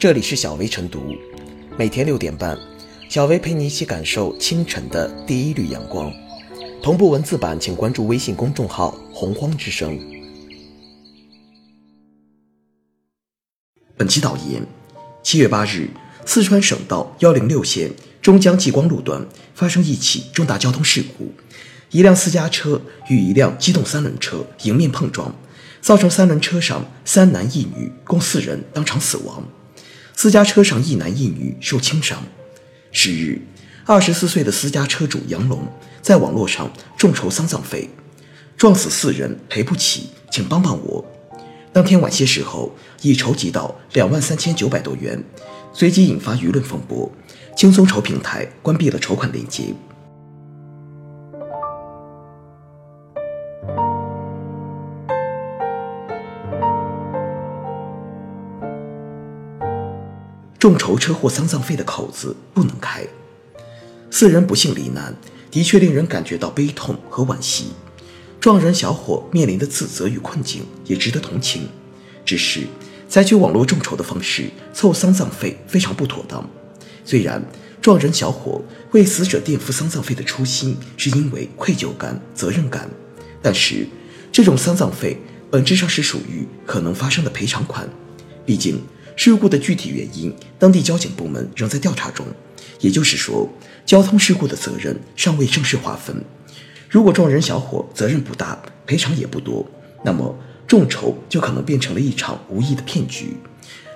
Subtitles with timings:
[0.00, 1.14] 这里是小薇晨读，
[1.76, 2.58] 每天六点半，
[3.10, 6.10] 小薇陪你一起感受清晨的第一缕阳光。
[6.82, 10.00] 同步文字版，请关注微信公众号“洪荒之声”。
[13.94, 14.66] 本期导言：
[15.22, 15.90] 七月八日，
[16.24, 17.90] 四川省道幺零六线
[18.22, 21.30] 中江济光路段发生一起重大交通事故，
[21.90, 22.80] 一辆私家车
[23.10, 25.36] 与一辆机动三轮车迎面碰撞，
[25.82, 29.46] 造成三轮车上三男一女共四人当场死亡。
[30.22, 32.22] 私家车上一男一女受轻伤。
[32.92, 33.40] 十日，
[33.86, 35.66] 二十四岁的私家车主杨龙
[36.02, 37.88] 在网络上众筹丧葬费，
[38.54, 41.02] 撞死四人赔不起，请帮帮我。
[41.72, 42.70] 当天晚些时候，
[43.00, 45.24] 已筹集到两万三千九百多元，
[45.72, 47.10] 随即引发舆论风波，
[47.56, 49.72] 轻松筹平台关闭了筹款链接。
[60.60, 63.02] 众筹车祸丧葬费的口子不能开，
[64.10, 65.16] 四人不幸罹难，
[65.50, 67.68] 的确令人感觉到悲痛和惋惜。
[68.38, 71.66] 撞人小伙面临的自责与困境也值得同情，
[72.26, 72.66] 只是
[73.08, 76.46] 采取网络众筹的方式凑丧葬费非常不妥当。
[77.06, 77.42] 虽然
[77.80, 82.86] 撞人小伙为死者垫付丧葬费的初心是因为愧疚感、责任感，
[83.40, 83.88] 但是
[84.30, 85.16] 这种丧葬费
[85.50, 87.88] 本质上是属于可能发生的赔偿款，
[88.44, 88.78] 毕竟。
[89.16, 92.26] 事故的具体原因，当地交警部门仍在调查中。
[92.80, 93.48] 也就是说，
[93.84, 96.24] 交通事故的责任尚未正式划分。
[96.88, 99.66] 如果撞人小伙责任不大，赔偿也不多，
[100.04, 100.34] 那么
[100.66, 103.36] 众筹就可能变成了一场无意的骗局。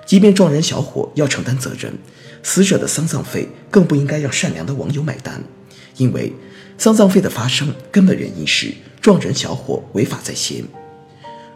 [0.05, 1.91] 即便撞人小伙要承担责任，
[2.43, 5.43] 死者的丧葬费更不应该让善良的网友买单，
[5.97, 6.31] 因为
[6.77, 8.71] 丧葬费的发生根本原因是
[9.01, 10.63] 撞人小伙违法在先。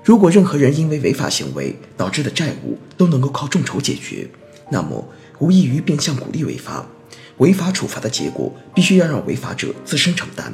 [0.03, 4.27] 如果任何人因为违法行为导致的债务都能够靠众筹解决，
[4.71, 5.07] 那么
[5.39, 6.85] 无异于变相鼓励违法。
[7.37, 10.53] 违法处罚的结果必须要让违法者自身承担，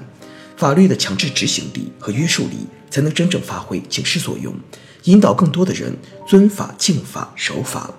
[0.55, 4.53] 法律的强制执行力和约束力才能真正发挥警示作用，
[5.05, 5.95] 引导更多的人
[6.27, 7.91] 遵法、敬法、守法。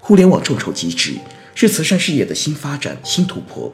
[0.00, 1.14] 互联网众筹机制
[1.54, 3.72] 是慈善事业的新发展、新突破，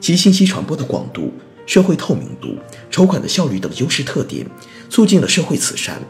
[0.00, 1.32] 其信息传播的广度、
[1.66, 2.56] 社会透明度、
[2.90, 4.46] 筹款的效率等优势特点，
[4.88, 6.00] 促进了社会慈善。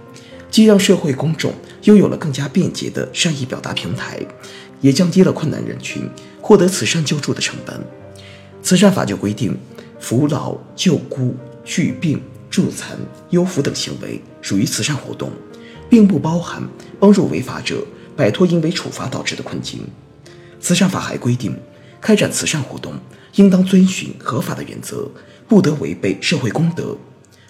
[0.56, 1.53] 既让社会公众
[1.83, 4.19] 拥有了更加便捷的善意表达平台，
[4.81, 6.09] 也降低了困难人群
[6.41, 7.78] 获得慈善救助的成本。
[8.62, 9.55] 慈善法就规定，
[10.00, 12.97] 扶老、救孤、续病、助残、
[13.28, 15.31] 优抚等行为属于慈善活动，
[15.91, 16.66] 并不包含
[16.99, 19.87] 帮助违法者摆脱因为处罚导致的困境。
[20.59, 21.55] 慈善法还规定，
[22.00, 22.95] 开展慈善活动
[23.34, 25.06] 应当遵循合法的原则，
[25.47, 26.97] 不得违背社会公德。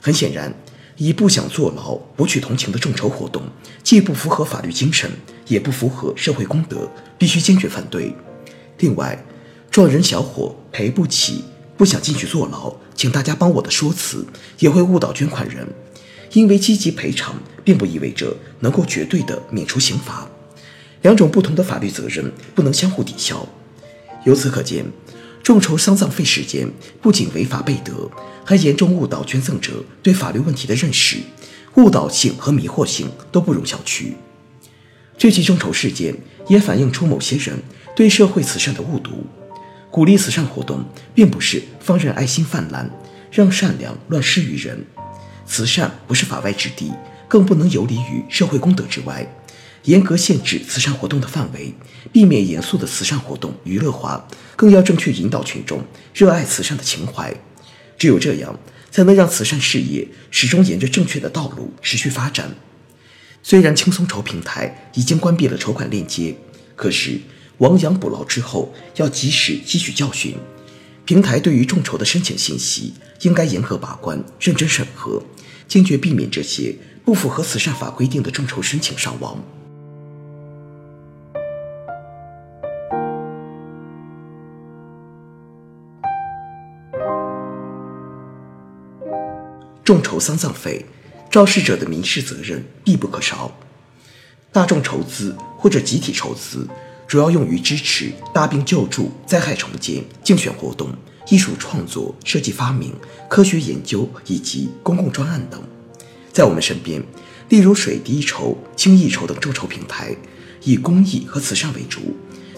[0.00, 0.53] 很显然。
[0.97, 3.43] 以不想坐牢博取同情的众筹活动，
[3.83, 5.11] 既不符合法律精神，
[5.47, 8.15] 也不符合社会公德，必须坚决反对。
[8.79, 9.25] 另外，
[9.71, 11.45] 撞人小伙赔不起，
[11.77, 14.27] 不想进去坐牢，请大家帮我的说辞，
[14.59, 15.67] 也会误导捐款人。
[16.33, 17.34] 因为积极赔偿，
[17.65, 20.28] 并不意味着能够绝对的免除刑罚，
[21.03, 23.47] 两种不同的法律责任不能相互抵消。
[24.25, 24.84] 由此可见。
[25.47, 26.69] 众筹丧葬费时间
[27.01, 28.11] 不仅违法悖德，
[28.45, 31.19] 还严重误导捐赠者对法律问题的认识，
[31.77, 34.15] 误导性和迷惑性都不容小觑。
[35.17, 36.12] 这起众筹事件
[36.49, 37.62] 也反映出某些人
[37.95, 39.25] 对社会慈善的误读。
[39.89, 40.84] 鼓励慈善活动，
[41.15, 42.91] 并不是放任爱心泛滥，
[43.31, 44.84] 让善良乱施于人。
[45.47, 46.91] 慈善不是法外之地，
[47.28, 49.25] 更不能游离于社会公德之外。
[49.87, 51.73] 严格限制慈善活动的范围，
[52.13, 55.83] 避免严肃的慈善活动娱乐化，更要正确引导群众
[56.13, 57.33] 热爱慈善的情怀。
[57.97, 58.59] 只有这样，
[58.91, 62.55] 才能让慈善事业始终沿着正确的道路持续发展。
[63.45, 66.37] 虽然轻松筹平台已经关闭了筹款链接，
[66.75, 67.21] 可是
[67.59, 70.35] 亡羊补牢之后，要及时吸取教训。
[71.05, 75.23] 平台对于众筹的申请信息，应该严格把关、认真审核，
[75.69, 79.41] 坚决避免这些不符合慈善法规定的众筹申请上网。
[89.86, 90.84] 众筹丧葬费，
[91.30, 93.56] 肇事者的民事责任必不可少。
[94.50, 96.66] 大众筹资或者集体筹资，
[97.06, 100.92] 主要用于支持大病救助、灾害重建、竞选活动、
[101.28, 102.92] 艺术创作、设计发明、
[103.28, 105.62] 科学研究以及公共专案等。
[106.33, 107.00] 在我们身边，
[107.50, 110.16] 例如水滴筹、轻易筹等众筹平台，
[110.65, 112.00] 以公益和慈善为主，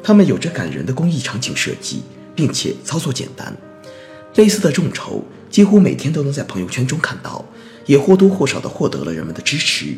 [0.02, 2.00] 他们有着感人的公益场景设计，
[2.34, 3.54] 并且操作简单。
[4.36, 5.22] 类似的众筹。
[5.50, 7.45] 几乎每天都能在朋友圈中看到，
[7.87, 9.97] 也或多或少地获得了人们的支持。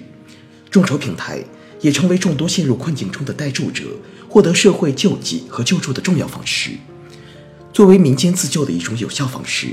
[0.71, 1.43] 众筹平台
[1.81, 3.85] 也成为众多陷入困境中的待助者
[4.29, 6.71] 获得社会救济和救助的重要方式。
[7.73, 9.69] 作为民间自救的一种有效方式，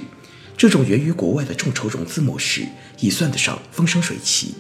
[0.58, 2.64] 这种源于国外的众筹融资模式
[3.00, 4.56] 已算得上风生水起。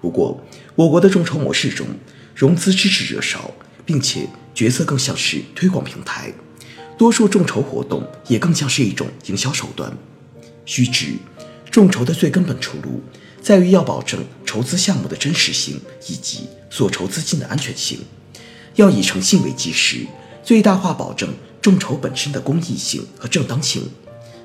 [0.00, 0.40] 不过，
[0.76, 1.86] 我国的众筹模式中，
[2.34, 3.52] 融资支持者少，
[3.84, 6.32] 并且角色更像是推广平台，
[6.96, 9.96] 多数众筹活动也更像是一种营销手段。
[10.64, 11.14] 须知，
[11.70, 13.02] 众筹的最根本出路
[13.40, 17.98] 在于要保证筹资项目的真实性以及所筹资金的安全性，
[18.76, 20.06] 要以诚信为基石，
[20.44, 23.82] 最大化保证众筹本身的公益性和正当性。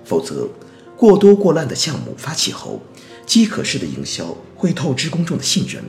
[0.03, 0.47] 否则，
[0.95, 2.81] 过多过烂的项目发起后，
[3.25, 5.83] 饥渴式的营销会透支公众的信任。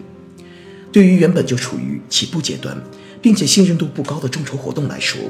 [0.90, 2.82] 对于原本就处于起步阶段，
[3.22, 5.20] 并且信任度不高的众筹活动来说，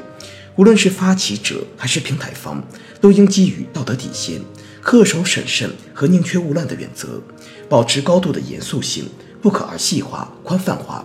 [0.56, 2.62] 无论是发起者还是平台方，
[3.00, 4.41] 都应基于道德底线，
[4.82, 7.20] 恪守审慎和宁缺毋滥的原则，
[7.69, 9.06] 保持高度的严肃性，
[9.42, 11.04] 不可儿戏化、宽泛化，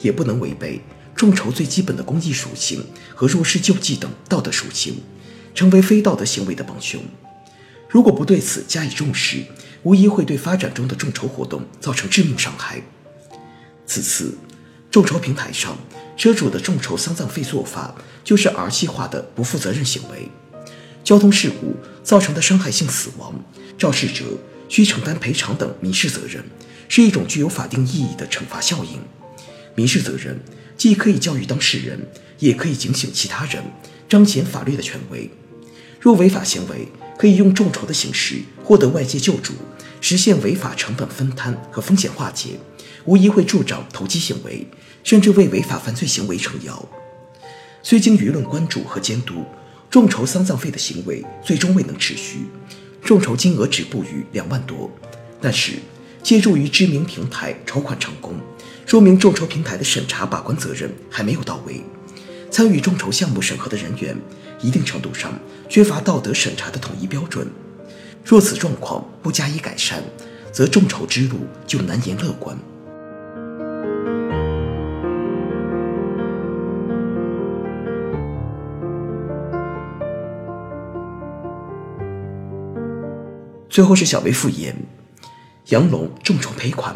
[0.00, 0.80] 也不能违背
[1.14, 2.84] 众筹最基本的公益属性
[3.14, 5.02] 和入世救济等道德属性，
[5.54, 7.00] 成为非道德行为的帮凶。
[7.88, 9.44] 如果不对此加以重视，
[9.82, 12.82] 无疑会对发展中的众筹活动造成致命伤害。
[13.86, 14.36] 此次，
[14.90, 15.76] 众筹平台上
[16.16, 20.28] 车主的众筹丧葬费做法就是儿戏化的不负责任行为。
[21.04, 23.34] 交通事故造成的伤害性死亡，
[23.76, 24.24] 肇事者
[24.68, 26.44] 需承担赔偿等民事责任，
[26.88, 29.00] 是一种具有法定意义的惩罚效应。
[29.74, 30.38] 民事责任
[30.76, 31.98] 既可以教育当事人，
[32.38, 33.62] 也可以警醒其他人，
[34.08, 35.30] 彰显法律的权威。
[36.00, 39.52] 若违法行为可以用众筹的形式获得外界救助，
[40.00, 42.50] 实现违法成本分摊和风险化解。
[43.04, 44.66] 无疑会助长投机行为，
[45.02, 46.88] 甚至为违法犯罪行为撑腰。
[47.82, 49.44] 虽经舆论关注和监督，
[49.92, 52.46] 众筹丧葬费的行为最终未能持续，
[53.04, 54.90] 众筹金额止步于两万多。
[55.38, 55.72] 但是，
[56.22, 58.32] 借助于知名平台筹款成功，
[58.86, 61.84] 说明众筹平台的审查把关责任还没有到位。
[62.50, 64.16] 参与众筹项目审核的人员，
[64.62, 67.46] 一定程度上缺乏道德审查的统一标准。
[68.24, 70.02] 若此状况不加以改善，
[70.50, 72.56] 则众筹之路就难言乐观。
[83.72, 84.76] 最后是小薇复言，
[85.68, 86.94] 杨龙众筹赔款，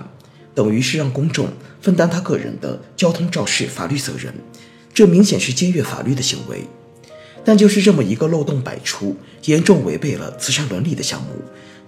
[0.55, 1.49] 等于是让公众
[1.81, 4.34] 分担他个人的交通肇事法律责任，
[4.93, 6.67] 这明显是僭越法律的行为。
[7.43, 11.28] 但就是这么一个漏洞百出、严重违背了慈善伦理的项目，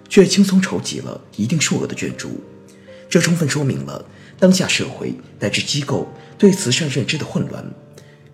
[0.09, 2.41] 却轻松筹集了一定数额的捐助，
[3.11, 4.03] 这充分说明了
[4.39, 6.09] 当下社会乃至机构
[6.39, 7.63] 对慈善认知的混乱。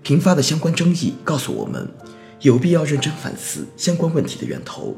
[0.05, 1.93] 频发的相关争议告诉我们，
[2.43, 4.97] 有必要认真反思相关问题的源头。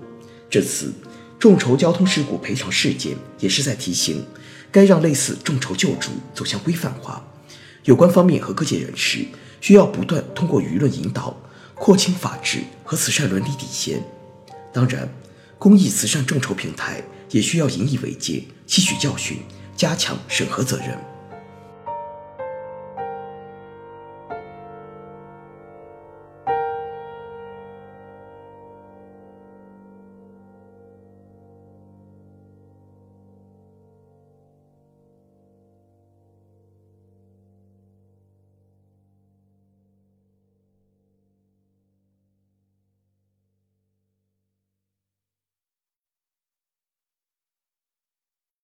[0.50, 0.92] 这次。
[1.38, 4.24] 众筹交通事故赔偿事件也是在提醒，
[4.72, 7.22] 该让类似众筹救助走向规范化。
[7.84, 9.24] 有关方面和各界人士
[9.60, 11.36] 需要不断通过舆论引导，
[11.74, 14.02] 廓清法治和慈善伦理底线。
[14.72, 15.08] 当然，
[15.58, 19.38] 公益慈善众筹平台也需要引以为戒，吸取教训，
[19.76, 20.98] 加强审核责任。